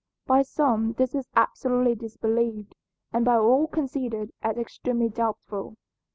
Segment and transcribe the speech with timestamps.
[0.25, 2.73] By some this is absolutely disbelieved,
[3.13, 5.75] and by all considered as extremely doubtful.